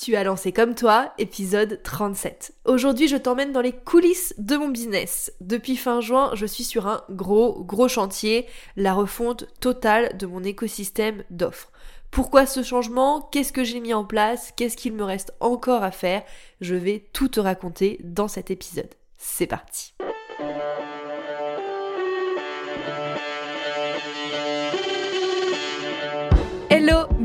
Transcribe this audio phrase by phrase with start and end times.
[0.00, 2.54] Tu as lancé comme toi, épisode 37.
[2.66, 5.32] Aujourd'hui, je t'emmène dans les coulisses de mon business.
[5.40, 10.44] Depuis fin juin, je suis sur un gros, gros chantier, la refonte totale de mon
[10.44, 11.72] écosystème d'offres.
[12.12, 13.22] Pourquoi ce changement?
[13.32, 14.52] Qu'est-ce que j'ai mis en place?
[14.56, 16.22] Qu'est-ce qu'il me reste encore à faire?
[16.60, 18.94] Je vais tout te raconter dans cet épisode.
[19.16, 19.94] C'est parti.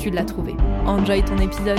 [0.00, 0.54] tu l'as trouvé.
[0.86, 1.78] Enjoy ton épisode.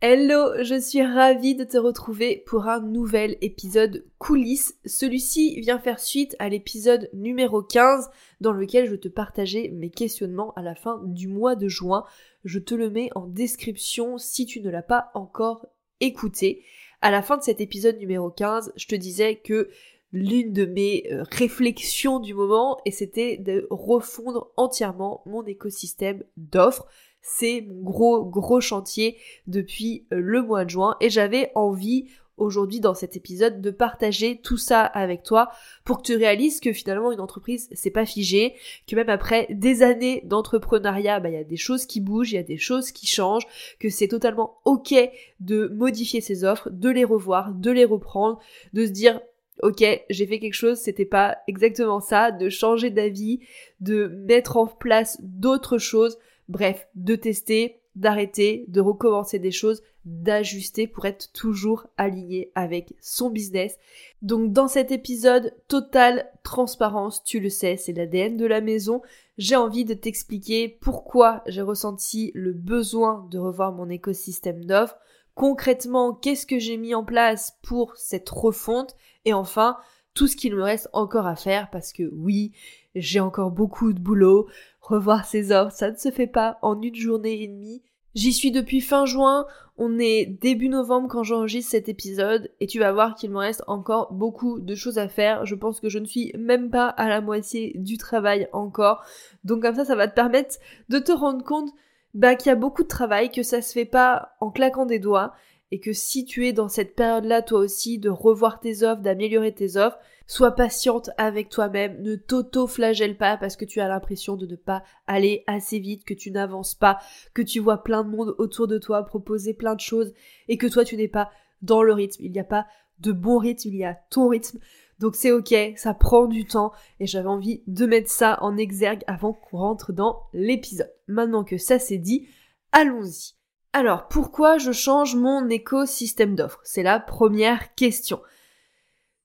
[0.00, 4.76] Hello, je suis ravie de te retrouver pour un nouvel épisode coulisses.
[4.86, 10.52] Celui-ci vient faire suite à l'épisode numéro 15 dans lequel je te partageais mes questionnements
[10.54, 12.04] à la fin du mois de juin.
[12.44, 15.66] Je te le mets en description si tu ne l'as pas encore
[15.98, 16.62] écouté.
[17.02, 19.70] À la fin de cet épisode numéro 15, je te disais que
[20.12, 26.86] l'une de mes euh, réflexions du moment et c'était de refondre entièrement mon écosystème d'offres.
[27.22, 32.06] C'est mon gros gros chantier depuis euh, le mois de juin et j'avais envie
[32.40, 35.50] aujourd'hui dans cet épisode de partager tout ça avec toi
[35.84, 38.54] pour que tu réalises que finalement une entreprise c'est pas figé,
[38.88, 42.36] que même après des années d'entrepreneuriat, bah, il y a des choses qui bougent, il
[42.36, 43.46] y a des choses qui changent,
[43.78, 44.94] que c'est totalement ok
[45.40, 48.40] de modifier ses offres, de les revoir, de les reprendre,
[48.72, 49.20] de se dire
[49.62, 53.40] ok, j'ai fait quelque chose, c'était pas exactement ça, de changer d'avis,
[53.80, 56.18] de mettre en place d'autres choses
[56.50, 63.30] Bref, de tester, d'arrêter, de recommencer des choses, d'ajuster pour être toujours aligné avec son
[63.30, 63.78] business.
[64.20, 69.00] Donc dans cet épisode, totale transparence, tu le sais, c'est l'ADN de la maison.
[69.38, 74.98] J'ai envie de t'expliquer pourquoi j'ai ressenti le besoin de revoir mon écosystème d'offres.
[75.34, 78.94] Concrètement, qu'est-ce que j'ai mis en place pour cette refonte?
[79.24, 79.76] Et enfin,
[80.14, 82.52] tout ce qu'il me reste encore à faire parce que oui,
[82.94, 84.48] j'ai encore beaucoup de boulot.
[84.80, 87.82] Revoir ses offres, ça ne se fait pas en une journée et demie.
[88.14, 89.46] J'y suis depuis fin juin,
[89.78, 93.62] on est début novembre quand j'enregistre cet épisode et tu vas voir qu'il me reste
[93.68, 95.46] encore beaucoup de choses à faire.
[95.46, 99.04] Je pense que je ne suis même pas à la moitié du travail encore.
[99.44, 100.56] Donc comme ça, ça va te permettre
[100.88, 101.70] de te rendre compte
[102.14, 104.98] bah, qu'il y a beaucoup de travail, que ça se fait pas en claquant des
[104.98, 105.32] doigts
[105.70, 109.54] et que si tu es dans cette période-là toi aussi de revoir tes offres, d'améliorer
[109.54, 109.98] tes offres,
[110.30, 114.84] Sois patiente avec toi-même, ne t'auto-flagelle pas parce que tu as l'impression de ne pas
[115.08, 117.00] aller assez vite, que tu n'avances pas,
[117.34, 120.14] que tu vois plein de monde autour de toi proposer plein de choses
[120.46, 121.32] et que toi tu n'es pas
[121.62, 122.22] dans le rythme.
[122.22, 122.68] Il n'y a pas
[123.00, 124.60] de bon rythme, il y a ton rythme.
[125.00, 129.02] Donc c'est ok, ça prend du temps et j'avais envie de mettre ça en exergue
[129.06, 130.92] avant qu'on rentre dans l'épisode.
[131.08, 132.28] Maintenant que ça c'est dit,
[132.70, 133.32] allons-y.
[133.72, 136.60] Alors pourquoi je change mon écosystème d'offres?
[136.64, 138.20] C'est la première question.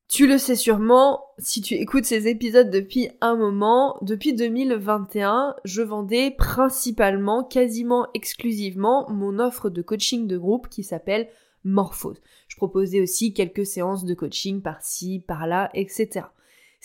[0.08, 5.81] Tu le sais sûrement, si tu écoutes ces épisodes depuis un moment, depuis 2021, je
[5.81, 11.28] vendais principalement, quasiment exclusivement, mon offre de coaching de groupe qui s'appelle
[11.66, 12.22] Morphose.
[12.48, 16.28] Je proposais aussi quelques séances de coaching par-ci, par-là, etc.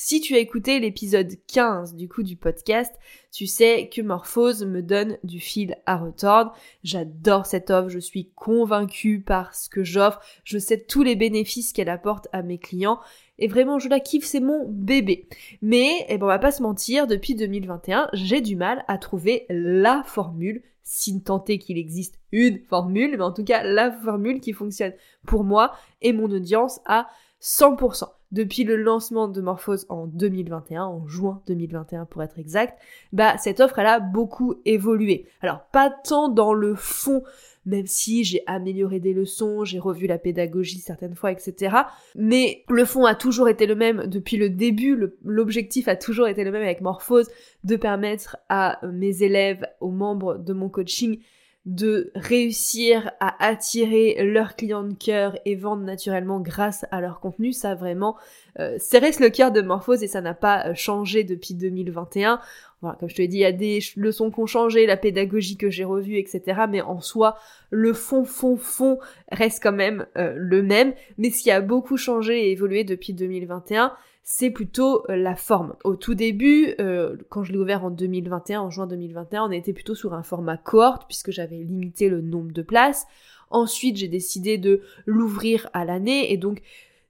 [0.03, 2.95] Si tu as écouté l'épisode 15 du coup du podcast,
[3.31, 6.55] tu sais que Morphose me donne du fil à retordre.
[6.83, 11.75] J'adore cette offre, je suis convaincue par ce que j'offre, je sais tous les bénéfices
[11.75, 12.99] qu'elle apporte à mes clients
[13.39, 15.29] et vraiment je la kiffe, c'est mon bébé.
[15.61, 19.45] Mais, eh ben, on va pas se mentir, depuis 2021, j'ai du mal à trouver
[19.51, 24.41] la formule, si tant est qu'il existe une formule, mais en tout cas la formule
[24.41, 24.93] qui fonctionne
[25.27, 25.73] pour moi
[26.03, 27.09] et mon audience à
[27.43, 32.79] 100% depuis le lancement de Morphose en 2021, en juin 2021 pour être exact,
[33.13, 35.27] bah cette offre elle a beaucoup évolué.
[35.41, 37.23] Alors pas tant dans le fond,
[37.67, 41.77] même si j'ai amélioré des leçons, j'ai revu la pédagogie certaines fois, etc.
[42.15, 46.45] Mais le fond a toujours été le même depuis le début, l'objectif a toujours été
[46.45, 47.29] le même avec Morphose,
[47.65, 51.19] de permettre à mes élèves, aux membres de mon coaching,
[51.67, 57.53] de réussir à attirer leurs clients de cœur et vendre naturellement grâce à leur contenu,
[57.53, 58.17] ça vraiment,
[58.59, 62.41] euh, ça reste le cœur de Morphose et ça n'a pas euh, changé depuis 2021.
[62.81, 64.97] Voilà, comme je te l'ai dit, il y a des leçons qui ont changé, la
[64.97, 66.63] pédagogie que j'ai revue, etc.
[66.67, 67.37] Mais en soi,
[67.69, 68.99] le fond, fond, fond
[69.31, 70.95] reste quand même euh, le même.
[71.19, 73.93] Mais ce qui a beaucoup changé et évolué depuis 2021,
[74.33, 75.75] c'est plutôt euh, la forme.
[75.83, 79.73] Au tout début, euh, quand je l'ai ouvert en 2021, en juin 2021, on était
[79.73, 83.09] plutôt sur un format cohorte puisque j'avais limité le nombre de places.
[83.51, 86.63] Ensuite, j'ai décidé de l'ouvrir à l'année et donc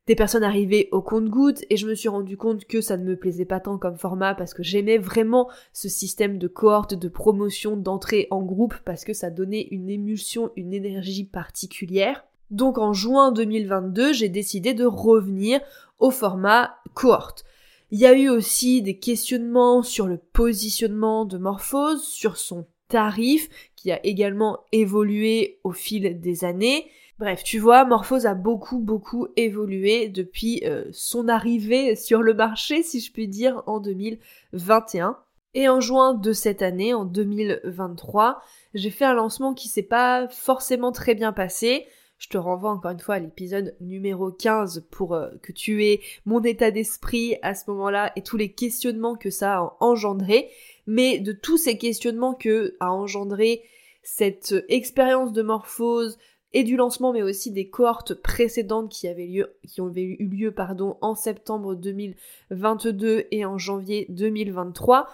[0.06, 3.16] des personnes arrivaient au compte-gouttes et je me suis rendu compte que ça ne me
[3.16, 7.76] plaisait pas tant comme format parce que j'aimais vraiment ce système de cohorte, de promotion,
[7.76, 12.24] d'entrée en groupe parce que ça donnait une émulsion, une énergie particulière.
[12.50, 15.60] Donc en juin 2022, j'ai décidé de revenir
[16.00, 17.44] au format cohorte.
[17.90, 23.48] Il y a eu aussi des questionnements sur le positionnement de Morphose, sur son tarif,
[23.74, 26.90] qui a également évolué au fil des années.
[27.18, 32.82] Bref, tu vois, Morphose a beaucoup, beaucoup évolué depuis euh, son arrivée sur le marché,
[32.82, 35.18] si je puis dire, en 2021.
[35.52, 38.40] Et en juin de cette année, en 2023,
[38.74, 41.86] j'ai fait un lancement qui s'est pas forcément très bien passé.
[42.20, 46.00] Je te renvoie encore une fois à l'épisode numéro 15 pour euh, que tu aies
[46.26, 50.50] mon état d'esprit à ce moment-là et tous les questionnements que ça a engendré.
[50.86, 53.62] Mais de tous ces questionnements que a engendré
[54.02, 56.18] cette expérience de morphose,
[56.52, 60.50] et du lancement, mais aussi des cohortes précédentes qui avaient lieu, qui ont eu lieu,
[60.50, 65.08] pardon, en septembre 2022 et en janvier 2023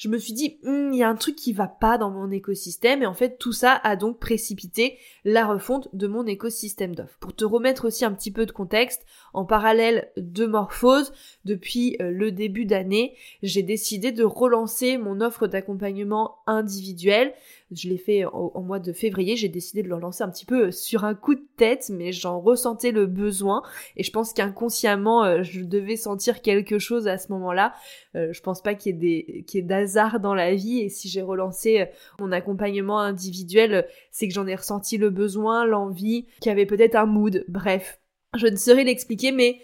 [0.00, 2.30] je me suis dit, hmm, il y a un truc qui va pas dans mon
[2.30, 7.18] écosystème, et en fait, tout ça a donc précipité la refonte de mon écosystème d'offres.
[7.20, 11.12] Pour te remettre aussi un petit peu de contexte, en parallèle de Morphose,
[11.44, 17.32] depuis euh, le début d'année, j'ai décidé de relancer mon offre d'accompagnement individuel.
[17.70, 20.66] Je l'ai fait au, mois de février, j'ai décidé de le relancer un petit peu
[20.66, 23.62] euh, sur un coup de tête, mais j'en ressentais le besoin,
[23.96, 27.72] et je pense qu'inconsciemment, euh, je devais sentir quelque chose à ce moment-là.
[28.14, 29.86] je pense pas qu'il y ait des, qu'il ait
[30.20, 31.86] dans la vie et si j'ai relancé
[32.18, 36.96] mon accompagnement individuel, c'est que j'en ai ressenti le besoin, l'envie, qu'il y avait peut-être
[36.96, 37.99] un mood, bref.
[38.36, 39.60] Je ne saurais l'expliquer, mais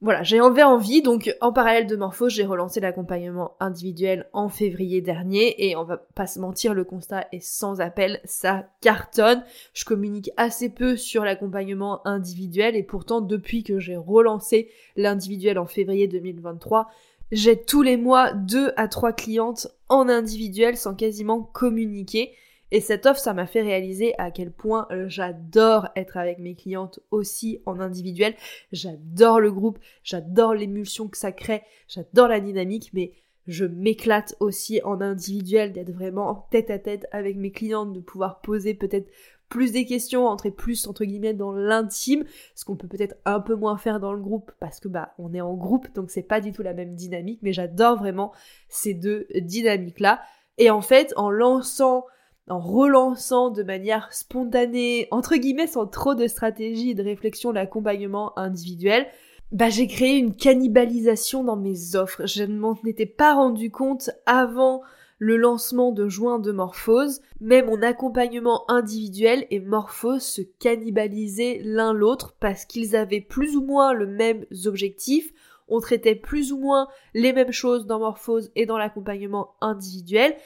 [0.00, 5.00] voilà, j'ai envie envie, donc en parallèle de Morpho, j'ai relancé l'accompagnement individuel en février
[5.00, 9.42] dernier, et on va pas se mentir, le constat est sans appel, ça cartonne.
[9.74, 15.66] Je communique assez peu sur l'accompagnement individuel, et pourtant depuis que j'ai relancé l'individuel en
[15.66, 16.88] février 2023,
[17.32, 22.32] j'ai tous les mois deux à trois clientes en individuel sans quasiment communiquer.
[22.70, 26.54] Et cette offre, ça m'a fait réaliser à quel point euh, j'adore être avec mes
[26.54, 28.34] clientes aussi en individuel.
[28.72, 33.12] J'adore le groupe, j'adore l'émulsion que ça crée, j'adore la dynamique, mais
[33.46, 38.42] je m'éclate aussi en individuel d'être vraiment tête à tête avec mes clientes, de pouvoir
[38.42, 39.10] poser peut-être
[39.48, 42.24] plus des questions, entrer plus entre guillemets dans l'intime,
[42.54, 45.32] ce qu'on peut peut-être un peu moins faire dans le groupe parce que bah on
[45.32, 48.32] est en groupe donc c'est pas du tout la même dynamique, mais j'adore vraiment
[48.68, 50.20] ces deux dynamiques là.
[50.58, 52.04] Et en fait, en lançant
[52.50, 58.38] en relançant de manière spontanée, entre guillemets, sans trop de stratégie et de réflexion, l'accompagnement
[58.38, 59.06] individuel,
[59.52, 62.26] bah j'ai créé une cannibalisation dans mes offres.
[62.26, 64.82] Je ne m'en étais pas rendu compte avant
[65.18, 71.92] le lancement de juin de Morphose, mais mon accompagnement individuel et Morphose se cannibalisaient l'un
[71.92, 75.32] l'autre parce qu'ils avaient plus ou moins le même objectif,
[75.66, 80.36] on traitait plus ou moins les mêmes choses dans Morphose et dans l'accompagnement individuel,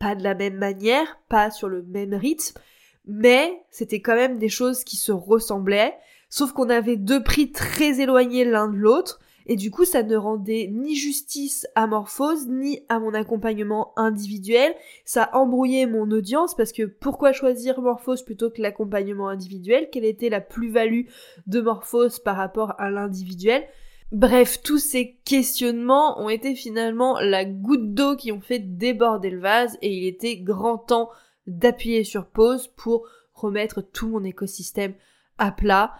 [0.00, 2.58] pas de la même manière, pas sur le même rythme,
[3.06, 5.94] mais c'était quand même des choses qui se ressemblaient,
[6.30, 10.16] sauf qu'on avait deux prix très éloignés l'un de l'autre, et du coup ça ne
[10.16, 14.74] rendait ni justice à Morphose ni à mon accompagnement individuel.
[15.04, 19.88] Ça embrouillait mon audience parce que pourquoi choisir Morphose plutôt que l'accompagnement individuel?
[19.90, 21.06] Quelle était la plus-value
[21.46, 23.64] de Morphose par rapport à l'individuel?
[24.12, 29.40] Bref, tous ces questionnements ont été finalement la goutte d'eau qui ont fait déborder le
[29.40, 31.10] vase et il était grand temps
[31.46, 34.94] d'appuyer sur pause pour remettre tout mon écosystème
[35.38, 35.94] à plat.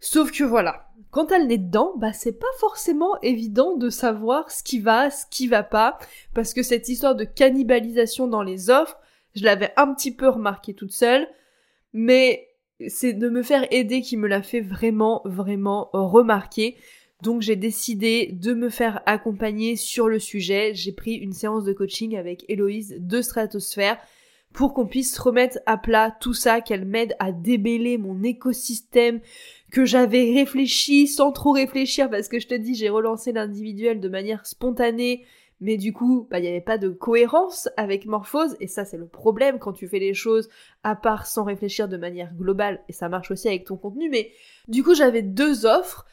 [0.00, 4.62] Sauf que voilà, quand elle est dedans, bah c'est pas forcément évident de savoir ce
[4.62, 5.98] qui va, ce qui va pas,
[6.34, 8.98] parce que cette histoire de cannibalisation dans les offres,
[9.36, 11.28] je l'avais un petit peu remarqué toute seule,
[11.92, 12.48] mais
[12.88, 16.76] c'est de me faire aider qui me l'a fait vraiment, vraiment remarquer.
[17.22, 20.74] Donc j'ai décidé de me faire accompagner sur le sujet.
[20.74, 23.96] J'ai pris une séance de coaching avec Héloïse de Stratosphère
[24.52, 29.20] pour qu'on puisse remettre à plat tout ça, qu'elle m'aide à débêler mon écosystème,
[29.70, 34.08] que j'avais réfléchi sans trop réfléchir parce que je te dis j'ai relancé l'individuel de
[34.08, 35.24] manière spontanée.
[35.60, 38.96] Mais du coup, bah, il n'y avait pas de cohérence avec Morphose, et ça c'est
[38.96, 40.48] le problème quand tu fais les choses
[40.82, 44.32] à part sans réfléchir de manière globale, et ça marche aussi avec ton contenu, mais
[44.66, 46.04] du coup j'avais deux offres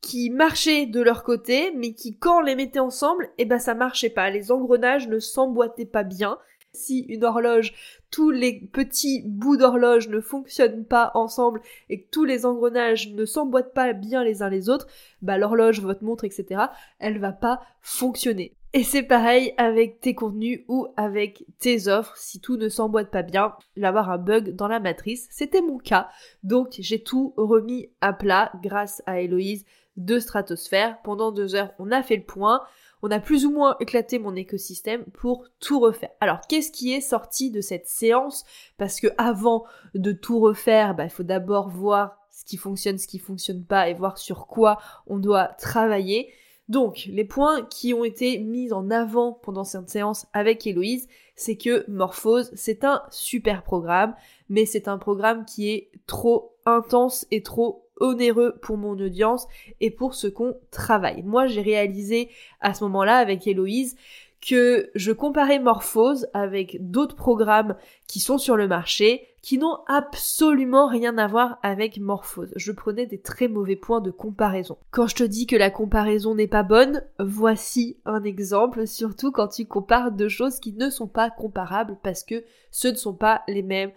[0.00, 3.74] qui marchaient de leur côté, mais qui quand on les mettait ensemble, eh ben ça
[3.74, 6.38] marchait pas, les engrenages ne s'emboîtaient pas bien,
[6.72, 7.74] si une horloge,
[8.10, 13.24] tous les petits bouts d'horloge ne fonctionnent pas ensemble et que tous les engrenages ne
[13.24, 14.86] s'emboîtent pas bien les uns les autres,
[15.22, 16.62] bah l'horloge, votre montre, etc.,
[16.98, 18.54] elle va pas fonctionner.
[18.74, 23.22] Et c'est pareil avec tes contenus ou avec tes offres, si tout ne s'emboîte pas
[23.22, 25.26] bien, il va y avoir un bug dans la matrice.
[25.30, 26.10] C'était mon cas,
[26.42, 29.64] donc j'ai tout remis à plat grâce à Héloïse
[29.98, 31.02] de Stratosphère.
[31.02, 32.62] Pendant deux heures, on a fait le point
[33.02, 36.10] on a plus ou moins éclaté mon écosystème pour tout refaire.
[36.20, 38.44] Alors, qu'est-ce qui est sorti de cette séance?
[38.76, 39.64] Parce que avant
[39.94, 43.88] de tout refaire, bah, il faut d'abord voir ce qui fonctionne, ce qui fonctionne pas
[43.88, 46.32] et voir sur quoi on doit travailler.
[46.68, 51.56] Donc, les points qui ont été mis en avant pendant cette séance avec Héloïse, c'est
[51.56, 54.14] que Morphose, c'est un super programme,
[54.48, 59.46] mais c'est un programme qui est trop intense et trop onéreux pour mon audience
[59.80, 61.22] et pour ce qu'on travaille.
[61.22, 62.28] Moi, j'ai réalisé
[62.60, 63.96] à ce moment-là avec Héloïse
[64.40, 67.74] que je comparais Morphose avec d'autres programmes
[68.06, 72.52] qui sont sur le marché qui n'ont absolument rien à voir avec Morphose.
[72.56, 74.76] Je prenais des très mauvais points de comparaison.
[74.90, 79.48] Quand je te dis que la comparaison n'est pas bonne, voici un exemple, surtout quand
[79.48, 83.42] tu compares deux choses qui ne sont pas comparables parce que ce ne sont pas
[83.48, 83.92] les mêmes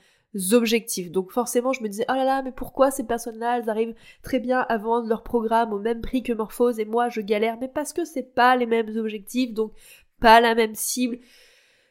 [0.51, 1.11] objectifs.
[1.11, 4.39] Donc forcément, je me disais, oh là là, mais pourquoi ces personnes-là, elles arrivent très
[4.39, 7.67] bien à vendre leur programme au même prix que Morphose et moi, je galère, mais
[7.67, 9.73] parce que c'est pas les mêmes objectifs, donc
[10.19, 11.19] pas la même cible.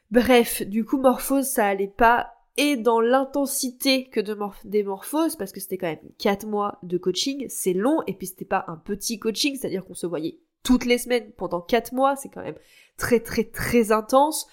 [0.09, 5.51] Bref, du coup, Morphose, ça allait pas et dans l'intensité que de des morphoses, parce
[5.51, 8.75] que c'était quand même 4 mois de coaching, c'est long, et puis c'était pas un
[8.75, 12.57] petit coaching, c'est-à-dire qu'on se voyait toutes les semaines pendant 4 mois, c'est quand même
[12.97, 14.47] très très très intense.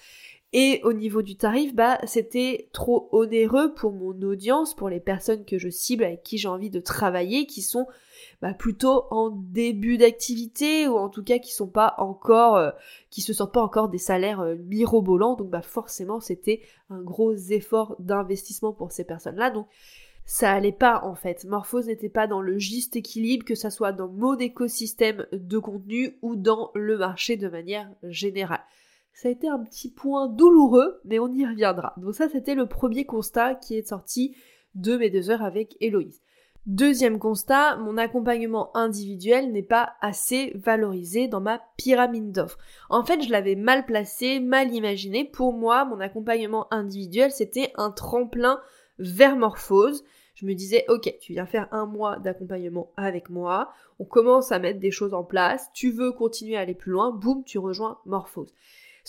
[0.55, 5.45] Et au niveau du tarif, bah, c'était trop onéreux pour mon audience, pour les personnes
[5.45, 7.87] que je cible, avec qui j'ai envie de travailler, qui sont
[8.41, 12.71] bah, plutôt en début d'activité ou en tout cas qui sont pas encore, euh,
[13.11, 15.35] qui se sortent pas encore des salaires euh, mirobolants.
[15.35, 19.51] Donc bah forcément, c'était un gros effort d'investissement pour ces personnes-là.
[19.51, 19.67] Donc
[20.25, 21.45] ça allait pas en fait.
[21.45, 26.17] Morphose n'était pas dans le juste équilibre, que ça soit dans mon écosystème de contenu
[26.23, 28.65] ou dans le marché de manière générale
[29.19, 31.93] ça a été un petit point douloureux, mais on y reviendra.
[31.97, 34.37] Donc ça, c'était le premier constat qui est sorti
[34.77, 36.23] de mes deux heures avec Héloïse.
[36.67, 42.59] Deuxième constat, mon accompagnement individuel n'est pas assez valorisé dans ma pyramide d'offres.
[42.91, 45.25] En fait, je l'avais mal placé, mal imaginé.
[45.25, 48.61] Pour moi, mon accompagnement individuel, c'était un tremplin
[49.01, 50.05] vers morphose.
[50.37, 54.61] Je me disais, ok, tu viens faire un mois d'accompagnement avec moi, on commence à
[54.61, 57.99] mettre des choses en place, tu veux continuer à aller plus loin, boum, tu rejoins
[58.07, 58.55] morphose.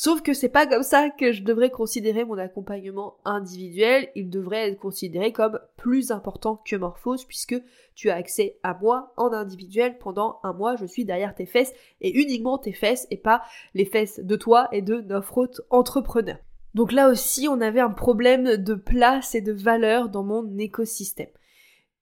[0.01, 4.69] Sauf que c'est pas comme ça que je devrais considérer mon accompagnement individuel, il devrait
[4.69, 7.61] être considéré comme plus important que Morphose puisque
[7.95, 11.73] tu as accès à moi en individuel pendant un mois, je suis derrière tes fesses
[11.99, 13.41] et uniquement tes fesses et pas
[13.73, 16.39] les fesses de toi et de notre autres entrepreneurs.
[16.75, 21.27] Donc là aussi, on avait un problème de place et de valeur dans mon écosystème.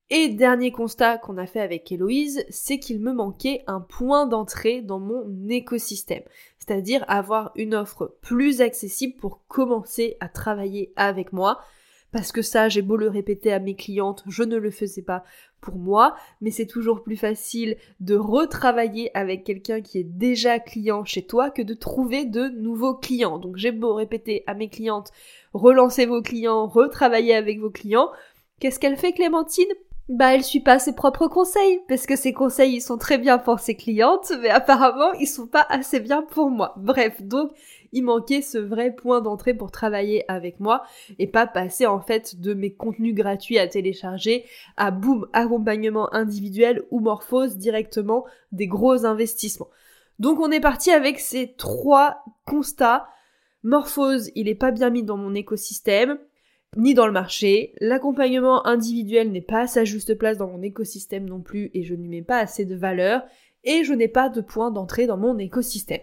[0.09, 4.81] Et dernier constat qu'on a fait avec Héloïse, c'est qu'il me manquait un point d'entrée
[4.81, 6.23] dans mon écosystème,
[6.67, 11.59] c'est-à-dire avoir une offre plus accessible pour commencer à travailler avec moi.
[12.11, 15.23] Parce que ça, j'ai beau le répéter à mes clientes, je ne le faisais pas
[15.59, 21.03] pour moi, mais c'est toujours plus facile de retravailler avec quelqu'un qui est déjà client
[21.03, 23.39] chez toi que de trouver de nouveaux clients.
[23.39, 25.11] Donc j'ai beau répéter à mes clientes,
[25.53, 28.09] relancez vos clients, retravailler avec vos clients.
[28.59, 29.67] Qu'est-ce qu'elle fait Clémentine?
[30.09, 33.37] Bah elle suit pas ses propres conseils parce que ses conseils ils sont très bien
[33.37, 36.73] pour ses clientes mais apparemment ils sont pas assez bien pour moi.
[36.77, 37.51] Bref, donc
[37.91, 40.83] il manquait ce vrai point d'entrée pour travailler avec moi
[41.19, 44.45] et pas passer en fait de mes contenus gratuits à télécharger
[44.77, 49.69] à boum accompagnement individuel ou morphose directement des gros investissements.
[50.19, 53.07] Donc on est parti avec ces trois constats.
[53.63, 56.17] Morphose, il est pas bien mis dans mon écosystème
[56.77, 57.73] ni dans le marché.
[57.81, 61.95] L'accompagnement individuel n'est pas à sa juste place dans mon écosystème non plus et je
[61.95, 63.23] n'y mets pas assez de valeur
[63.63, 66.01] et je n'ai pas de point d'entrée dans mon écosystème.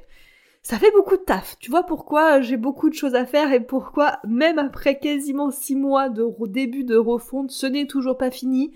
[0.63, 1.57] Ça fait beaucoup de taf.
[1.59, 5.77] Tu vois pourquoi j'ai beaucoup de choses à faire et pourquoi même après quasiment six
[5.77, 8.73] mois de début de refonte, ce n'est toujours pas fini?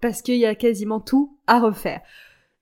[0.00, 2.00] Parce qu'il y a quasiment tout à refaire.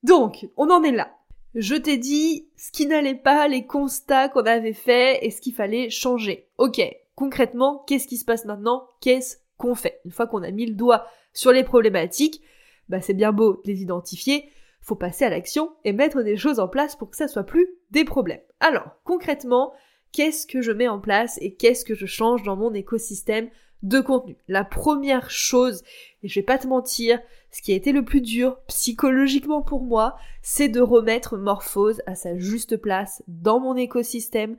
[0.02, 1.12] Donc, on en est là.
[1.54, 5.54] Je t'ai dit ce qui n'allait pas, les constats qu'on avait faits et ce qu'il
[5.54, 6.49] fallait changer.
[6.59, 6.80] Ok,
[7.16, 8.88] concrètement, qu'est-ce qui se passe maintenant?
[9.00, 10.00] Qu'est-ce qu'on fait?
[10.04, 12.42] Une fois qu'on a mis le doigt sur les problématiques,
[12.88, 14.49] bah c'est bien beau de les identifier.
[14.80, 17.66] faut passer à l'action et mettre des choses en place pour que ça soit plus
[17.90, 18.40] des problèmes.
[18.61, 19.73] Alors, concrètement,
[20.12, 23.50] qu'est-ce que je mets en place et qu'est-ce que je change dans mon écosystème
[23.82, 24.37] de contenu?
[24.46, 25.82] La première chose,
[26.23, 27.18] et je vais pas te mentir,
[27.50, 32.14] ce qui a été le plus dur psychologiquement pour moi, c'est de remettre Morphose à
[32.14, 34.56] sa juste place dans mon écosystème,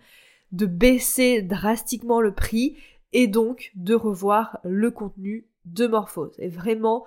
[0.52, 2.78] de baisser drastiquement le prix
[3.14, 6.36] et donc de revoir le contenu de Morphose.
[6.40, 7.06] Et vraiment,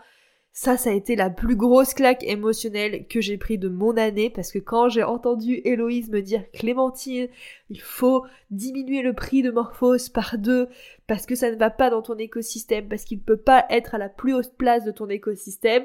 [0.53, 4.31] ça, ça a été la plus grosse claque émotionnelle que j'ai pris de mon année
[4.31, 7.29] parce que quand j'ai entendu Héloïse me dire Clémentine,
[7.71, 10.69] il faut diminuer le prix de Morphose par deux
[11.07, 13.95] parce que ça ne va pas dans ton écosystème, parce qu'il ne peut pas être
[13.95, 15.85] à la plus haute place de ton écosystème,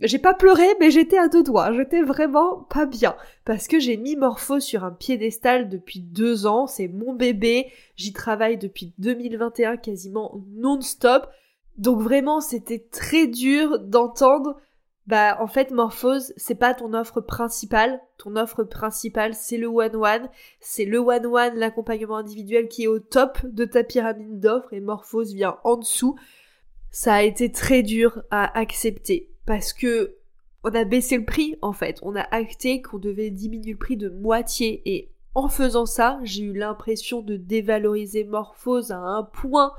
[0.00, 1.72] j'ai pas pleuré, mais j'étais à deux doigts.
[1.72, 3.16] J'étais vraiment pas bien.
[3.44, 6.66] Parce que j'ai mis Morphose sur un piédestal depuis deux ans.
[6.66, 7.70] C'est mon bébé.
[7.96, 11.28] J'y travaille depuis 2021 quasiment non-stop.
[11.78, 14.58] Donc vraiment, c'était très dur d'entendre,
[15.06, 18.00] bah en fait, Morphose, c'est pas ton offre principale.
[18.18, 20.28] Ton offre principale, c'est le one-one.
[20.60, 25.32] C'est le one-one, l'accompagnement individuel qui est au top de ta pyramide d'offres et Morphose
[25.32, 26.18] vient en dessous.
[26.98, 30.16] Ça a été très dur à accepter parce que
[30.64, 31.98] on a baissé le prix en fait.
[32.00, 36.44] On a acté qu'on devait diminuer le prix de moitié et en faisant ça, j'ai
[36.44, 39.74] eu l'impression de dévaloriser Morphose à un point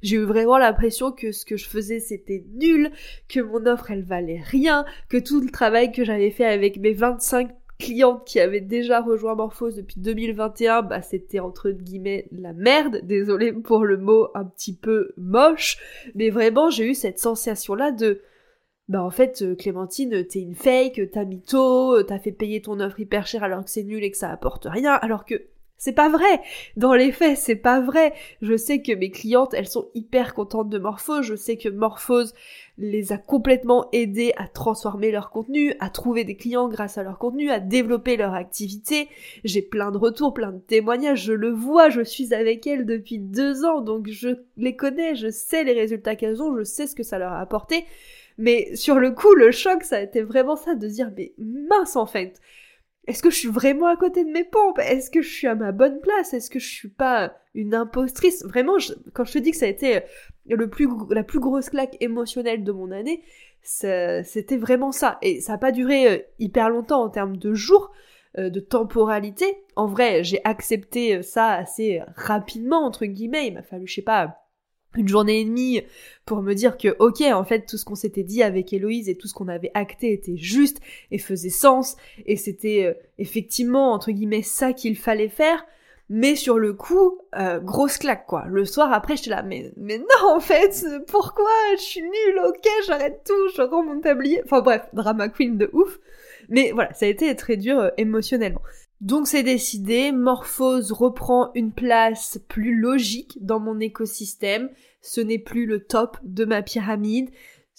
[0.00, 2.92] j'ai eu vraiment l'impression que ce que je faisais c'était nul,
[3.28, 6.92] que mon offre elle valait rien, que tout le travail que j'avais fait avec mes
[6.92, 13.00] 25 clientes qui avaient déjà rejoint Morphose depuis 2021, bah c'était entre guillemets la merde,
[13.04, 15.78] désolé pour le mot un petit peu moche,
[16.14, 18.20] mais vraiment j'ai eu cette sensation là de
[18.88, 23.00] bah en fait euh, Clémentine t'es une fake, t'as mytho, t'as fait payer ton offre
[23.00, 25.46] hyper cher alors que c'est nul et que ça apporte rien, alors que
[25.78, 26.40] c'est pas vrai.
[26.76, 28.12] Dans les faits, c'est pas vrai.
[28.42, 31.24] Je sais que mes clientes, elles sont hyper contentes de Morphose.
[31.24, 32.34] Je sais que Morphose
[32.78, 37.18] les a complètement aidées à transformer leur contenu, à trouver des clients grâce à leur
[37.18, 39.08] contenu, à développer leur activité.
[39.44, 41.22] J'ai plein de retours, plein de témoignages.
[41.22, 41.90] Je le vois.
[41.90, 43.80] Je suis avec elles depuis deux ans.
[43.80, 45.14] Donc je les connais.
[45.14, 46.56] Je sais les résultats qu'elles ont.
[46.58, 47.84] Je sais ce que ça leur a apporté.
[48.36, 51.94] Mais sur le coup, le choc, ça a été vraiment ça de dire, mais mince
[51.94, 52.40] en fait
[53.08, 54.78] est-ce que je suis vraiment à côté de mes pompes?
[54.78, 56.34] Est-ce que je suis à ma bonne place?
[56.34, 58.44] Est-ce que je suis pas une impostrice?
[58.44, 58.74] Vraiment,
[59.14, 60.00] quand je te dis que ça a été
[60.46, 63.22] le plus, la plus grosse claque émotionnelle de mon année,
[63.62, 65.16] c'était vraiment ça.
[65.22, 67.92] Et ça n'a pas duré euh, hyper longtemps en termes de jours,
[68.36, 69.46] euh, de temporalité.
[69.74, 73.48] En vrai, j'ai accepté euh, ça assez rapidement, entre guillemets.
[73.48, 74.47] Il m'a fallu, je sais pas,
[74.98, 75.82] une journée et demie
[76.26, 79.16] pour me dire que ok en fait tout ce qu'on s'était dit avec Héloïse et
[79.16, 80.80] tout ce qu'on avait acté était juste
[81.10, 85.64] et faisait sens et c'était euh, effectivement entre guillemets ça qu'il fallait faire.
[86.10, 88.46] Mais sur le coup euh, grosse claque quoi.
[88.48, 91.50] Le soir après j'étais là mais mais non en fait pourquoi?
[91.76, 94.40] Je suis nulle ok j'arrête tout je rends mon tablier.
[94.44, 95.98] Enfin bref drama queen de ouf
[96.48, 98.62] mais voilà ça a été très dur euh, émotionnellement.
[99.00, 104.70] Donc c'est décidé, Morphose reprend une place plus logique dans mon écosystème,
[105.02, 107.30] ce n'est plus le top de ma pyramide,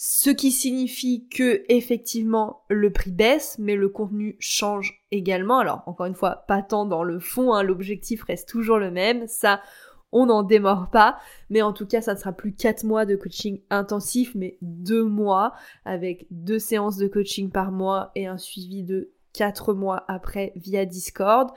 [0.01, 5.59] ce qui signifie que effectivement le prix baisse, mais le contenu change également.
[5.59, 9.27] Alors encore une fois, pas tant dans le fond, hein, l'objectif reste toujours le même,
[9.27, 9.61] ça
[10.11, 11.19] on n'en démord pas,
[11.49, 15.03] mais en tout cas ça ne sera plus 4 mois de coaching intensif, mais 2
[15.03, 15.53] mois
[15.85, 20.85] avec deux séances de coaching par mois et un suivi de 4 mois après via
[20.85, 21.51] Discord.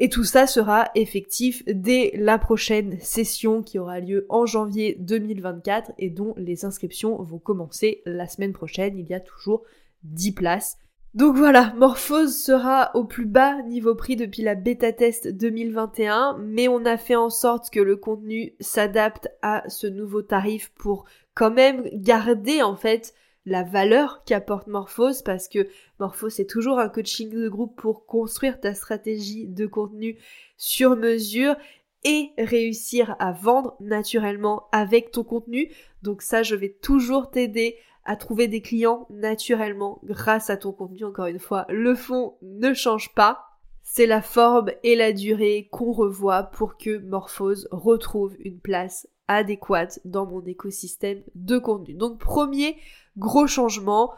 [0.00, 5.90] Et tout ça sera effectif dès la prochaine session qui aura lieu en janvier 2024
[5.98, 8.96] et dont les inscriptions vont commencer la semaine prochaine.
[8.96, 9.64] Il y a toujours
[10.04, 10.78] 10 places.
[11.14, 16.68] Donc voilà, Morphose sera au plus bas niveau prix depuis la bêta test 2021, mais
[16.68, 21.50] on a fait en sorte que le contenu s'adapte à ce nouveau tarif pour quand
[21.50, 23.14] même garder en fait
[23.46, 25.66] la valeur qu'apporte Morphose parce que
[25.98, 30.18] Morphose c'est toujours un coaching de groupe pour construire ta stratégie de contenu
[30.58, 31.56] sur mesure
[32.04, 35.72] et réussir à vendre naturellement avec ton contenu.
[36.02, 41.04] Donc ça, je vais toujours t'aider à trouver des clients naturellement grâce à ton contenu.
[41.04, 43.44] Encore une fois, le fond ne change pas.
[43.82, 50.00] C'est la forme et la durée qu'on revoit pour que Morphose retrouve une place adéquate
[50.04, 51.94] dans mon écosystème de contenu.
[51.94, 52.76] Donc premier
[53.16, 54.12] gros changement,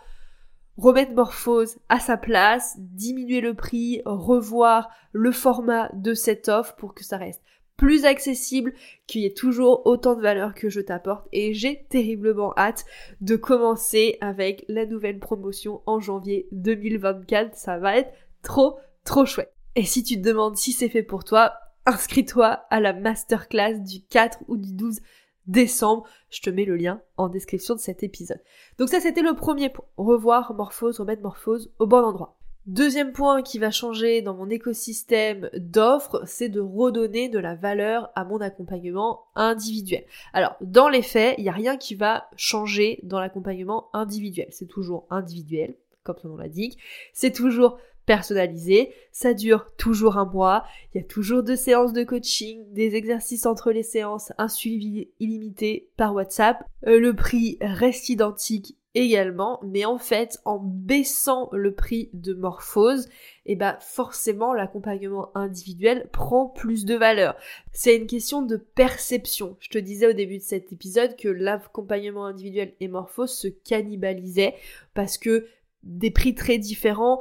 [0.77, 6.95] remettre Morphose à sa place, diminuer le prix, revoir le format de cette offre pour
[6.95, 7.43] que ça reste
[7.81, 8.75] plus accessible,
[9.07, 12.85] qu'il y ait toujours autant de valeur que je t'apporte et j'ai terriblement hâte
[13.23, 17.57] de commencer avec la nouvelle promotion en janvier 2024.
[17.57, 18.13] Ça va être
[18.43, 19.55] trop trop chouette.
[19.77, 21.55] Et si tu te demandes si c'est fait pour toi,
[21.87, 25.01] inscris-toi à la masterclass du 4 ou du 12
[25.47, 26.05] décembre.
[26.29, 28.43] Je te mets le lien en description de cet épisode.
[28.79, 29.87] Donc ça c'était le premier point.
[29.97, 32.40] Revoir Morphose, remettre Morphose au bon endroit.
[32.67, 38.11] Deuxième point qui va changer dans mon écosystème d'offres, c'est de redonner de la valeur
[38.15, 40.05] à mon accompagnement individuel.
[40.35, 44.49] Alors, dans les faits, il n'y a rien qui va changer dans l'accompagnement individuel.
[44.51, 46.79] C'est toujours individuel, comme son nom l'indique.
[47.15, 52.03] C'est toujours personnalisé, ça dure toujours un mois, il y a toujours deux séances de
[52.03, 58.09] coaching, des exercices entre les séances, un suivi illimité par WhatsApp, euh, le prix reste
[58.09, 63.07] identique également, mais en fait, en baissant le prix de Morphose,
[63.47, 67.37] et eh ben forcément l'accompagnement individuel prend plus de valeur.
[67.73, 69.57] C'est une question de perception.
[69.61, 74.55] Je te disais au début de cet épisode que l'accompagnement individuel et Morphose se cannibalisaient
[74.95, 75.47] parce que
[75.83, 77.21] des prix très différents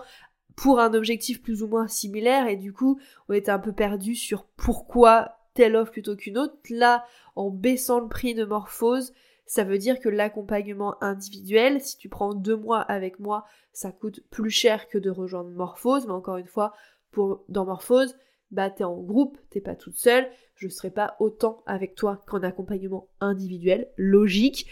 [0.56, 4.14] pour un objectif plus ou moins similaire et du coup on était un peu perdu
[4.14, 6.56] sur pourquoi telle offre plutôt qu'une autre.
[6.70, 7.06] Là,
[7.36, 9.14] en baissant le prix de Morphose,
[9.50, 14.22] ça veut dire que l'accompagnement individuel, si tu prends deux mois avec moi, ça coûte
[14.30, 16.72] plus cher que de rejoindre Morphose, mais encore une fois,
[17.10, 18.16] pour, dans Morphose,
[18.52, 22.44] bah t'es en groupe, t'es pas toute seule, je serai pas autant avec toi qu'en
[22.44, 24.68] accompagnement individuel, logique.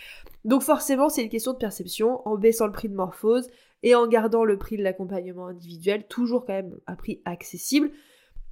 [0.45, 3.49] Donc forcément, c'est une question de perception, en baissant le prix de Morphose
[3.81, 7.89] et en gardant le prix de l'accompagnement individuel, toujours quand même à prix accessible,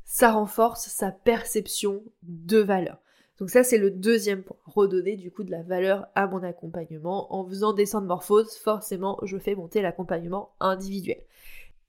[0.05, 2.97] ça renforce sa perception de valeur.
[3.39, 7.33] Donc ça c'est le deuxième point, redonner du coup de la valeur à mon accompagnement.
[7.33, 11.21] En faisant descendre morphose, forcément je fais monter l'accompagnement individuel.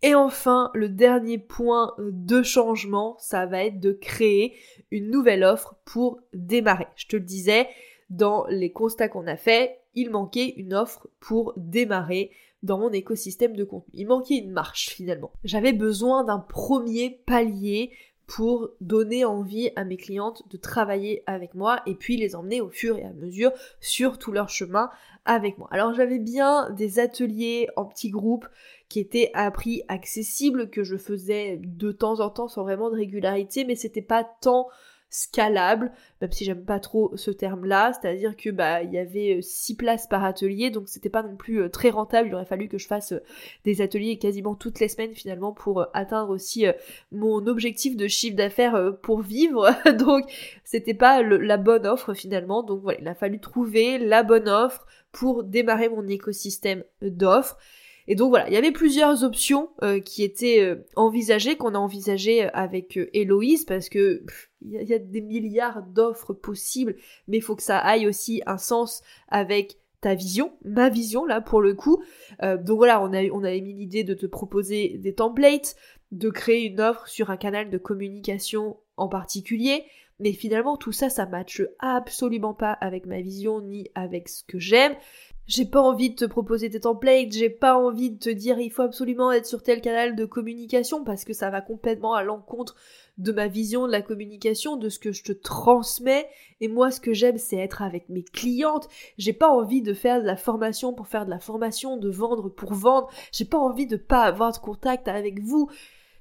[0.03, 4.55] Et enfin, le dernier point de changement, ça va être de créer
[4.91, 6.87] une nouvelle offre pour démarrer.
[6.97, 7.67] Je te le disais,
[8.11, 12.31] dans les constats qu'on a fait, il manquait une offre pour démarrer
[12.63, 13.91] dans mon écosystème de contenu.
[13.95, 15.33] Il manquait une marche finalement.
[15.45, 17.91] J'avais besoin d'un premier palier
[18.27, 22.71] pour donner envie à mes clientes de travailler avec moi et puis les emmener au
[22.71, 24.91] fur et à mesure sur tout leur chemin
[25.25, 25.69] avec moi.
[25.71, 28.49] Alors j'avais bien des ateliers en petits groupes
[28.89, 32.97] qui étaient à prix accessible que je faisais de temps en temps sans vraiment de
[32.97, 34.69] régularité mais c'était pas tant
[35.09, 39.73] scalable, même si j'aime pas trop ce terme-là, c'est-à-dire que bah il y avait 6
[39.73, 42.69] euh, places par atelier, donc c'était pas non plus euh, très rentable, il aurait fallu
[42.69, 43.23] que je fasse euh,
[43.65, 46.67] des ateliers quasiment toutes les semaines finalement pour atteindre aussi
[47.13, 50.25] mon objectif de chiffre d'affaires pour vivre, donc
[50.65, 54.87] c'était pas la bonne offre finalement, donc voilà, il a fallu trouver la bonne offre
[55.13, 57.57] pour démarrer mon écosystème d'offres.
[58.09, 59.71] Et donc voilà, il y avait plusieurs options
[60.05, 64.23] qui étaient envisagées, qu'on a envisagées avec Héloïse, parce que
[64.67, 66.97] il y, a des milliards d'offres possibles,
[67.29, 71.41] mais il faut que ça aille aussi un sens avec ta vision, ma vision là
[71.41, 72.03] pour le coup.
[72.43, 75.77] donc voilà, on a, on émis l'idée de te proposer des templates,
[76.13, 79.85] de créer une offre sur un canal de communication en particulier,
[80.19, 84.59] mais finalement tout ça, ça matche absolument pas avec ma vision ni avec ce que
[84.59, 84.95] j'aime.
[85.47, 88.71] J'ai pas envie de te proposer des templates, j'ai pas envie de te dire il
[88.71, 92.75] faut absolument être sur tel canal de communication parce que ça va complètement à l'encontre
[93.19, 96.29] de ma vision de la communication, de ce que je te transmets.
[96.61, 98.89] Et moi, ce que j'aime, c'est être avec mes clientes.
[99.19, 102.49] J'ai pas envie de faire de la formation pour faire de la formation, de vendre
[102.49, 103.09] pour vendre.
[103.33, 105.71] J'ai pas envie de pas avoir de contact avec vous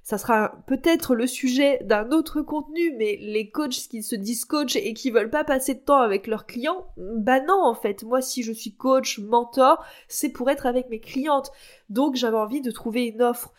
[0.06, 4.76] ça sera peut-être le sujet d'un autre contenu, mais les coachs qui se disent coach
[4.76, 8.22] et qui veulent pas passer de temps avec leurs clients, bah non en fait, moi
[8.22, 11.52] si je suis coach, mentor, c'est pour être avec mes clientes.
[11.90, 13.52] Donc j'avais envie de trouver une offre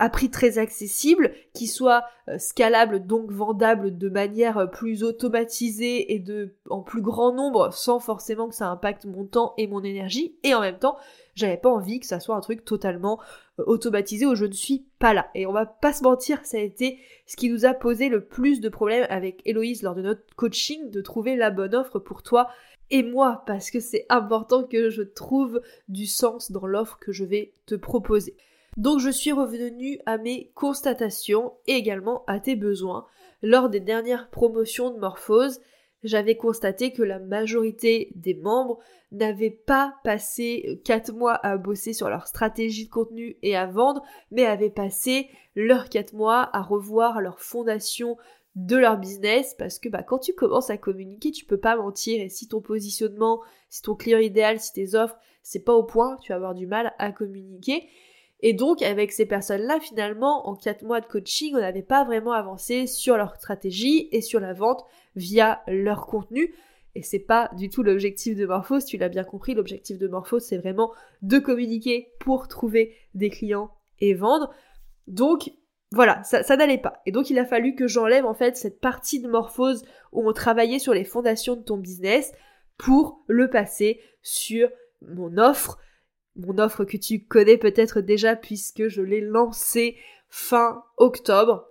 [0.00, 6.14] à prix très accessible, qui soit euh, scalable, donc vendable de manière euh, plus automatisée
[6.14, 6.24] et
[6.70, 10.36] en plus grand nombre, sans forcément que ça impacte mon temps et mon énergie.
[10.42, 10.96] Et en même temps,
[11.34, 13.20] j'avais pas envie que ça soit un truc totalement
[13.58, 15.28] euh, automatisé où je ne suis pas là.
[15.34, 18.24] Et on va pas se mentir, ça a été ce qui nous a posé le
[18.24, 22.22] plus de problèmes avec Héloïse lors de notre coaching, de trouver la bonne offre pour
[22.22, 22.48] toi
[22.90, 27.24] et moi, parce que c'est important que je trouve du sens dans l'offre que je
[27.24, 28.34] vais te proposer.
[28.76, 33.06] Donc je suis revenue à mes constatations et également à tes besoins.
[33.42, 35.60] Lors des dernières promotions de Morphose,
[36.02, 38.78] j'avais constaté que la majorité des membres
[39.12, 44.02] n'avaient pas passé 4 mois à bosser sur leur stratégie de contenu et à vendre,
[44.30, 48.16] mais avaient passé leurs 4 mois à revoir leur fondation
[48.56, 52.20] de leur business parce que bah, quand tu commences à communiquer, tu peux pas mentir
[52.20, 56.16] et si ton positionnement, si ton client idéal, si tes offres, c'est pas au point,
[56.22, 57.88] tu vas avoir du mal à communiquer.
[58.42, 62.32] Et donc, avec ces personnes-là, finalement, en 4 mois de coaching, on n'avait pas vraiment
[62.32, 66.54] avancé sur leur stratégie et sur la vente via leur contenu.
[66.94, 70.40] Et c'est pas du tout l'objectif de Morphos, tu l'as bien compris, l'objectif de Morphos,
[70.40, 74.50] c'est vraiment de communiquer pour trouver des clients et vendre.
[75.06, 75.52] Donc,
[75.92, 77.02] voilà, ça, ça n'allait pas.
[77.06, 80.32] Et donc, il a fallu que j'enlève, en fait, cette partie de Morphose où on
[80.32, 82.32] travaillait sur les fondations de ton business
[82.78, 84.70] pour le passer sur
[85.02, 85.78] mon offre,
[86.40, 89.96] mon offre que tu connais peut-être déjà puisque je l'ai lancée
[90.28, 91.66] fin octobre.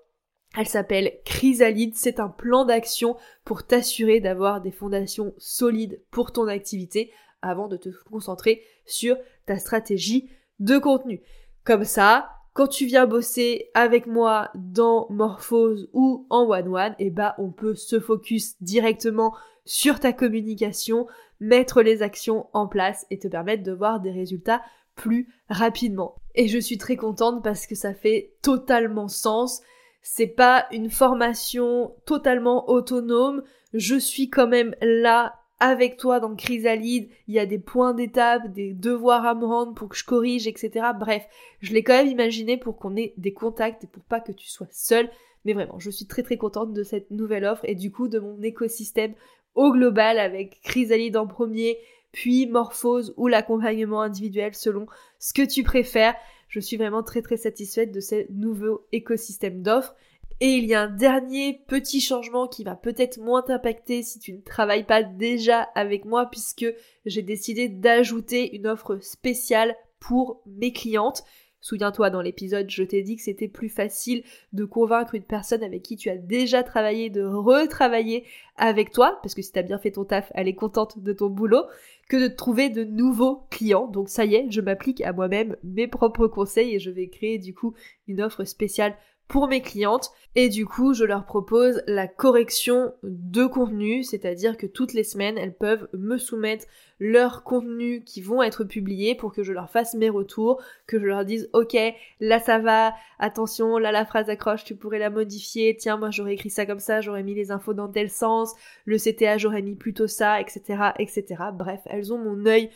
[0.58, 6.48] Elle s'appelle Chrysalide, c'est un plan d'action pour t'assurer d'avoir des fondations solides pour ton
[6.48, 10.30] activité avant de te concentrer sur ta stratégie
[10.60, 11.22] de contenu.
[11.64, 12.30] Comme ça,
[12.60, 17.74] quand tu viens bosser avec moi dans Morphose ou en one-one, eh ben, on peut
[17.74, 21.08] se focus directement sur ta communication,
[21.40, 24.62] mettre les actions en place et te permettre de voir des résultats
[24.96, 26.16] plus rapidement.
[26.36, 29.62] Et je suis très contente parce que ça fait totalement sens.
[30.02, 33.42] C'est pas une formation totalement autonome.
[33.74, 38.52] Je suis quand même là avec toi dans Chrysalide, il y a des points d'étape,
[38.52, 40.88] des devoirs à me rendre pour que je corrige, etc.
[40.98, 41.28] Bref,
[41.60, 44.48] je l'ai quand même imaginé pour qu'on ait des contacts et pour pas que tu
[44.48, 45.10] sois seul.
[45.46, 48.20] Mais vraiment, je suis très très contente de cette nouvelle offre et du coup de
[48.20, 49.14] mon écosystème
[49.56, 51.78] au global avec Chrysalide en premier,
[52.12, 54.88] puis Morphose ou l'accompagnement individuel selon
[55.20, 56.16] ce que tu préfères.
[56.48, 59.96] Je suis vraiment très très satisfaite de ce nouveau écosystème d'offres.
[60.42, 64.32] Et il y a un dernier petit changement qui va peut-être moins t'impacter si tu
[64.32, 66.66] ne travailles pas déjà avec moi puisque
[67.06, 71.24] j'ai décidé d'ajouter une offre spéciale pour mes clientes.
[71.62, 74.24] Souviens-toi, dans l'épisode, je t'ai dit que c'était plus facile
[74.54, 78.24] de convaincre une personne avec qui tu as déjà travaillé de retravailler
[78.56, 81.12] avec toi, parce que si tu as bien fait ton taf, elle est contente de
[81.12, 81.66] ton boulot,
[82.08, 83.88] que de trouver de nouveaux clients.
[83.88, 87.40] Donc ça y est, je m'applique à moi-même mes propres conseils et je vais créer
[87.40, 87.74] du coup
[88.08, 88.96] une offre spéciale
[89.30, 94.66] pour mes clientes et du coup je leur propose la correction de contenu, c'est-à-dire que
[94.66, 96.66] toutes les semaines elles peuvent me soumettre
[97.00, 101.06] leurs contenus qui vont être publiés pour que je leur fasse mes retours, que je
[101.06, 101.78] leur dise ok
[102.20, 106.34] là ça va, attention là la phrase accroche tu pourrais la modifier, tiens moi j'aurais
[106.34, 109.76] écrit ça comme ça, j'aurais mis les infos dans tel sens, le CTA j'aurais mis
[109.76, 110.92] plutôt ça, etc.
[110.98, 111.44] etc.
[111.54, 112.72] Bref, elles ont mon œil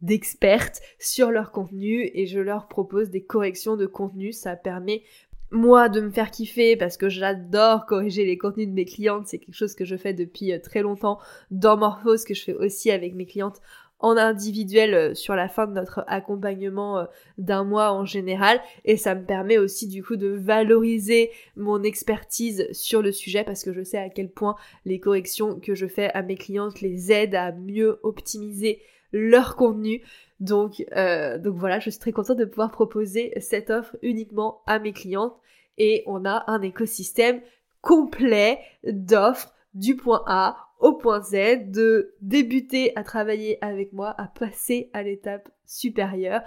[0.00, 4.32] d'expertes sur leur contenu et je leur propose des corrections de contenu.
[4.32, 5.02] Ça permet
[5.50, 9.38] moi de me faire kiffer parce que j'adore corriger les contenus de mes clientes, c'est
[9.38, 11.18] quelque chose que je fais depuis euh, très longtemps
[11.50, 13.60] dans Morphose, que je fais aussi avec mes clientes
[14.00, 17.04] en individuel euh, sur la fin de notre accompagnement euh,
[17.36, 18.60] d'un mois en général.
[18.84, 23.64] Et ça me permet aussi du coup de valoriser mon expertise sur le sujet parce
[23.64, 27.10] que je sais à quel point les corrections que je fais à mes clientes les
[27.10, 28.80] aident à mieux optimiser
[29.12, 30.02] leur contenu.
[30.40, 34.78] Donc, euh, donc voilà, je suis très contente de pouvoir proposer cette offre uniquement à
[34.78, 35.36] mes clientes
[35.78, 37.40] et on a un écosystème
[37.80, 44.26] complet d'offres du point A au point Z, de débuter à travailler avec moi, à
[44.26, 46.42] passer à l'étape supérieure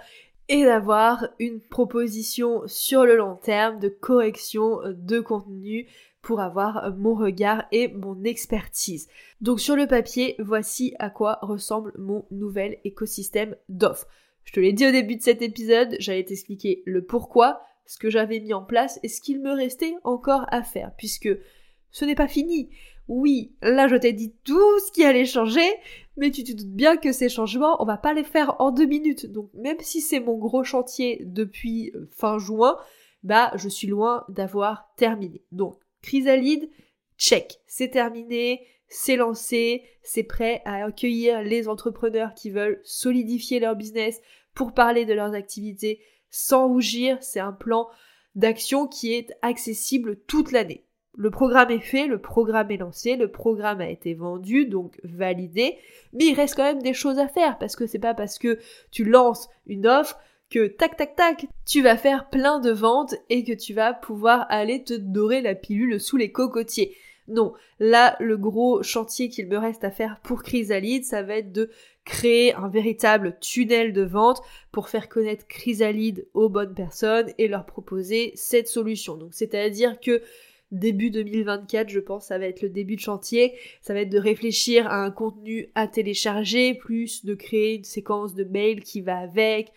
[0.48, 5.86] et d'avoir une proposition sur le long terme de correction de contenu
[6.22, 9.08] pour avoir euh, mon regard et mon expertise.
[9.40, 14.06] Donc sur le papier, voici à quoi ressemble mon nouvel écosystème d'offres.
[14.44, 18.10] Je te l'ai dit au début de cet épisode, j'allais t'expliquer le pourquoi, ce que
[18.10, 21.28] j'avais mis en place et ce qu'il me restait encore à faire, puisque
[21.90, 22.70] ce n'est pas fini.
[23.08, 25.68] Oui, là je t'ai dit tout ce qui allait changer,
[26.16, 28.86] mais tu te doutes bien que ces changements, on va pas les faire en deux
[28.86, 29.26] minutes.
[29.26, 32.76] Donc même si c'est mon gros chantier depuis euh, fin juin,
[33.22, 35.42] bah je suis loin d'avoir terminé.
[35.52, 36.68] Donc Chrysalide,
[37.16, 43.76] check, c'est terminé, c'est lancé, c'est prêt à accueillir les entrepreneurs qui veulent solidifier leur
[43.76, 44.20] business
[44.54, 47.18] pour parler de leurs activités sans rougir.
[47.20, 47.88] C'est un plan
[48.34, 50.84] d'action qui est accessible toute l'année.
[51.14, 55.76] Le programme est fait, le programme est lancé, le programme a été vendu, donc validé,
[56.14, 58.58] mais il reste quand même des choses à faire parce que c'est pas parce que
[58.90, 60.18] tu lances une offre
[60.52, 64.46] que tac tac tac, tu vas faire plein de ventes et que tu vas pouvoir
[64.50, 66.94] aller te dorer la pilule sous les cocotiers.
[67.26, 71.52] Non, là, le gros chantier qu'il me reste à faire pour Chrysalide, ça va être
[71.52, 71.70] de
[72.04, 77.64] créer un véritable tunnel de vente pour faire connaître Chrysalide aux bonnes personnes et leur
[77.64, 79.16] proposer cette solution.
[79.16, 80.20] Donc, c'est-à-dire que
[80.70, 83.54] début 2024, je pense, ça va être le début de chantier.
[83.80, 88.34] Ça va être de réfléchir à un contenu à télécharger, plus de créer une séquence
[88.34, 89.72] de mails qui va avec,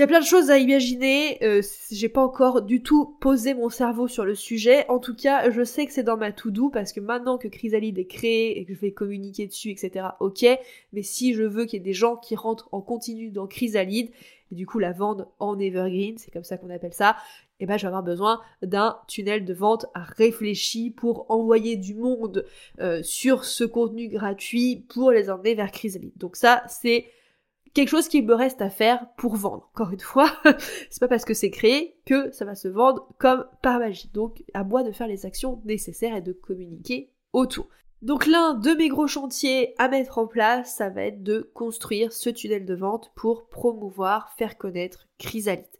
[0.00, 1.60] il y a plein de choses à imaginer, euh,
[1.90, 4.88] j'ai pas encore du tout posé mon cerveau sur le sujet.
[4.88, 7.98] En tout cas, je sais que c'est dans ma to-do parce que maintenant que Chrysalide
[7.98, 10.46] est créé et que je vais communiquer dessus, etc., ok.
[10.94, 14.08] Mais si je veux qu'il y ait des gens qui rentrent en continu dans Chrysalide,
[14.50, 17.16] et du coup la vente en evergreen, c'est comme ça qu'on appelle ça,
[17.58, 21.94] et eh ben je vais avoir besoin d'un tunnel de vente réfléchi pour envoyer du
[21.94, 22.46] monde
[22.80, 26.16] euh, sur ce contenu gratuit pour les emmener vers Chrysalide.
[26.16, 27.04] Donc ça, c'est
[27.74, 29.70] quelque chose qui me reste à faire pour vendre.
[29.74, 30.30] Encore une fois,
[30.90, 34.10] c'est pas parce que c'est créé que ça va se vendre comme par magie.
[34.12, 37.68] Donc à moi de faire les actions nécessaires et de communiquer autour.
[38.02, 42.12] Donc l'un de mes gros chantiers à mettre en place, ça va être de construire
[42.12, 45.78] ce tunnel de vente pour promouvoir, faire connaître Chrysalite.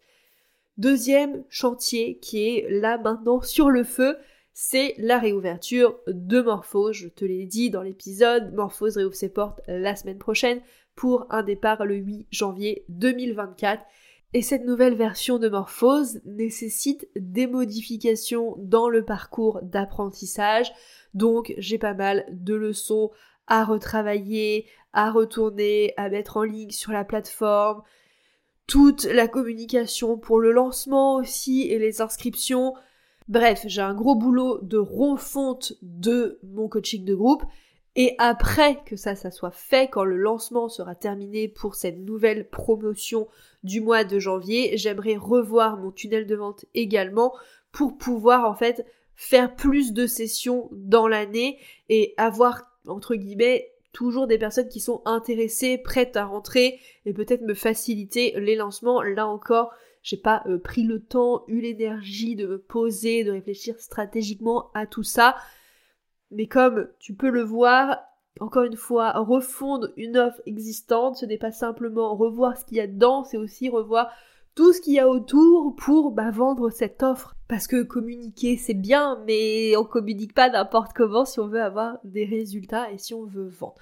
[0.77, 4.17] Deuxième chantier qui est là maintenant sur le feu,
[4.53, 6.97] c'est la réouverture de Morphose.
[6.97, 10.61] Je te l'ai dit dans l'épisode, Morphose réouvre ses portes la semaine prochaine
[10.97, 13.83] pour un départ le 8 janvier 2024.
[14.33, 20.73] Et cette nouvelle version de Morphose nécessite des modifications dans le parcours d'apprentissage.
[21.15, 23.11] Donc j'ai pas mal de leçons
[23.49, 27.83] à retravailler, à retourner, à mettre en ligne sur la plateforme.
[28.69, 32.75] Toute la communication pour le lancement aussi et les inscriptions.
[33.31, 37.45] Bref, j'ai un gros boulot de refonte de mon coaching de groupe.
[37.95, 42.49] Et après que ça, ça soit fait, quand le lancement sera terminé pour cette nouvelle
[42.49, 43.29] promotion
[43.63, 47.33] du mois de janvier, j'aimerais revoir mon tunnel de vente également
[47.71, 54.27] pour pouvoir en fait faire plus de sessions dans l'année et avoir entre guillemets toujours
[54.27, 59.03] des personnes qui sont intéressées, prêtes à rentrer et peut-être me faciliter les lancements.
[59.03, 63.79] Là encore, j'ai pas euh, pris le temps, eu l'énergie de me poser, de réfléchir
[63.79, 65.37] stratégiquement à tout ça.
[66.31, 67.99] Mais comme tu peux le voir,
[68.41, 72.81] encore une fois, refondre une offre existante, ce n'est pas simplement revoir ce qu'il y
[72.81, 74.11] a dedans, c'est aussi revoir
[74.55, 77.35] tout ce qu'il y a autour pour bah, vendre cette offre.
[77.49, 81.99] Parce que communiquer c'est bien, mais on communique pas n'importe comment si on veut avoir
[82.05, 83.75] des résultats et si on veut vendre.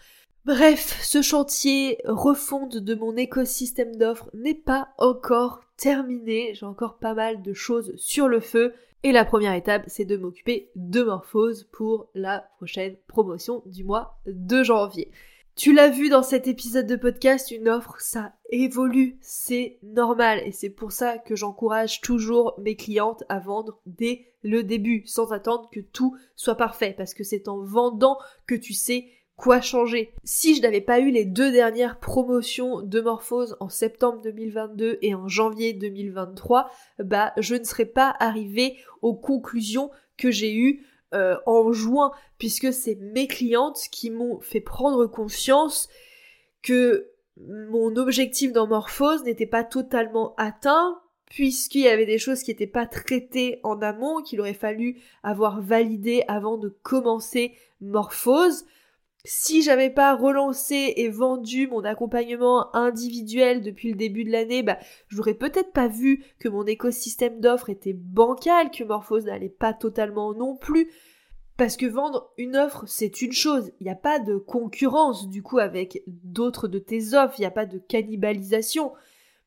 [0.48, 6.54] Bref, ce chantier refonte de mon écosystème d'offres n'est pas encore terminé.
[6.54, 8.72] J'ai encore pas mal de choses sur le feu.
[9.02, 14.20] Et la première étape, c'est de m'occuper de Morphose pour la prochaine promotion du mois
[14.24, 15.10] de janvier.
[15.54, 20.52] Tu l'as vu dans cet épisode de podcast, une offre, ça évolue, c'est normal et
[20.52, 25.68] c'est pour ça que j'encourage toujours mes clientes à vendre dès le début, sans attendre
[25.70, 29.08] que tout soit parfait, parce que c'est en vendant que tu sais
[29.38, 30.12] quoi changer.
[30.24, 35.14] Si je n'avais pas eu les deux dernières promotions de Morphose en septembre 2022 et
[35.14, 41.36] en janvier 2023, bah je ne serais pas arrivée aux conclusions que j'ai eues euh,
[41.46, 45.88] en juin, puisque c'est mes clientes qui m'ont fait prendre conscience
[46.60, 52.50] que mon objectif dans Morphose n'était pas totalement atteint, puisqu'il y avait des choses qui
[52.50, 58.64] n'étaient pas traitées en amont, qu'il aurait fallu avoir validé avant de commencer Morphose
[59.24, 64.78] si j'avais pas relancé et vendu mon accompagnement individuel depuis le début de l'année, bah,
[65.08, 70.34] j'aurais peut-être pas vu que mon écosystème d'offres était bancal, que Morphose n'allait pas totalement
[70.34, 70.90] non plus.
[71.56, 73.72] Parce que vendre une offre, c'est une chose.
[73.80, 77.34] Il n'y a pas de concurrence, du coup, avec d'autres de tes offres.
[77.38, 78.92] Il n'y a pas de cannibalisation.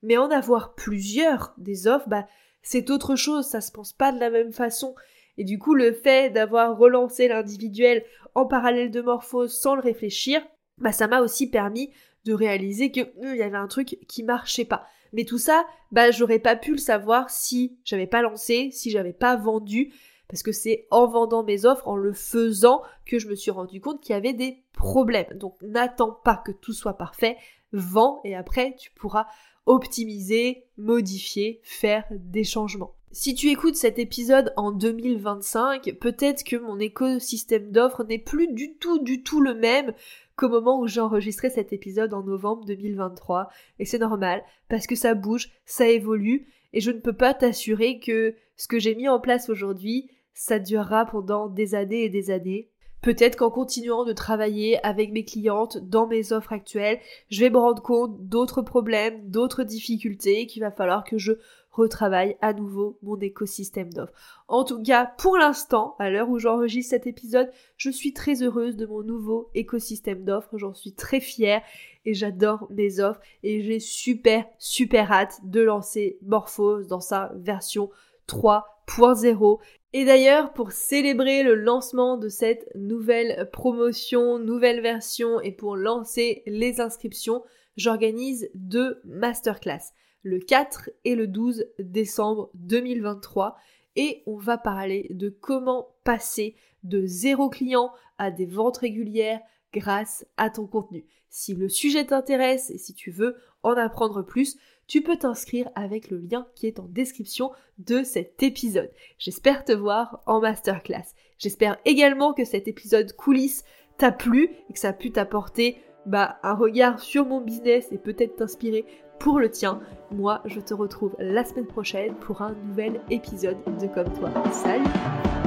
[0.04, 2.28] Mais en avoir plusieurs des offres, bah,
[2.62, 3.46] c'est autre chose.
[3.46, 4.94] Ça se pense pas de la même façon.
[5.38, 8.04] Et du coup, le fait d'avoir relancé l'individuel
[8.36, 10.42] en parallèle de Morphose sans le réfléchir,
[10.78, 11.92] bah ça m'a aussi permis
[12.26, 14.86] de réaliser que hum, il y avait un truc qui marchait pas.
[15.14, 19.14] Mais tout ça, bah j'aurais pas pu le savoir si j'avais pas lancé, si j'avais
[19.14, 19.94] pas vendu,
[20.28, 23.82] parce que c'est en vendant mes offres, en le faisant, que je me suis rendu
[23.82, 25.38] compte qu'il y avait des problèmes.
[25.38, 27.38] Donc n'attends pas que tout soit parfait,
[27.72, 29.28] vends et après tu pourras
[29.66, 32.96] optimiser, modifier, faire des changements.
[33.14, 38.78] Si tu écoutes cet épisode en 2025, peut-être que mon écosystème d'offres n'est plus du
[38.78, 39.94] tout, du tout le même
[40.38, 43.50] qu'au moment où j'ai enregistré cet épisode en novembre 2023.
[43.80, 48.00] Et c'est normal, parce que ça bouge, ça évolue, et je ne peux pas t'assurer
[48.00, 52.32] que ce que j'ai mis en place aujourd'hui, ça durera pendant des années et des
[52.32, 52.70] années.
[53.02, 57.58] Peut-être qu'en continuant de travailler avec mes clientes dans mes offres actuelles, je vais me
[57.58, 61.34] rendre compte d'autres problèmes, d'autres difficultés qu'il va falloir que je
[61.72, 64.14] retravaille à nouveau mon écosystème d'offres.
[64.48, 68.76] En tout cas, pour l'instant, à l'heure où j'enregistre cet épisode, je suis très heureuse
[68.76, 70.58] de mon nouveau écosystème d'offres.
[70.58, 71.62] J'en suis très fière
[72.06, 77.90] et j'adore mes offres et j'ai super, super hâte de lancer Morphose dans sa version
[78.28, 79.60] 3.0.
[79.94, 86.44] Et d'ailleurs, pour célébrer le lancement de cette nouvelle promotion, nouvelle version et pour lancer
[86.46, 87.44] les inscriptions,
[87.76, 93.58] j'organise deux masterclass le 4 et le 12 décembre 2023
[93.96, 99.42] et on va parler de comment passer de zéro client à des ventes régulières
[99.74, 101.06] grâce à ton contenu.
[101.30, 104.58] Si le sujet t'intéresse et si tu veux en apprendre plus,
[104.88, 108.92] tu peux t'inscrire avec le lien qui est en description de cet épisode.
[109.18, 111.14] J'espère te voir en masterclass.
[111.38, 113.64] J'espère également que cet épisode coulisses
[113.98, 117.98] t'a plu et que ça a pu t'apporter bah, un regard sur mon business et
[117.98, 118.86] peut-être t'inspirer
[119.20, 119.80] pour le tien.
[120.12, 124.32] Moi, je te retrouve la semaine prochaine pour un nouvel épisode de Comme toi.
[124.52, 125.41] Salut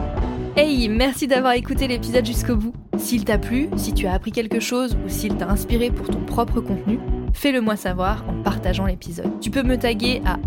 [0.57, 2.73] Hey, merci d'avoir écouté l'épisode jusqu'au bout.
[2.97, 6.21] S'il t'a plu, si tu as appris quelque chose ou s'il t'a inspiré pour ton
[6.21, 7.01] propre contenu,
[7.33, 9.41] fais-le moi savoir en partageant l'épisode.
[9.41, 10.39] Tu peux me taguer à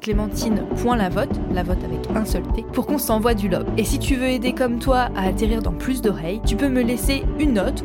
[0.00, 3.66] clémentine.lavote, la vote avec un seul T, pour qu'on s'envoie du love.
[3.76, 6.82] Et si tu veux aider comme toi à atterrir dans plus d'oreilles, tu peux me
[6.82, 7.84] laisser une note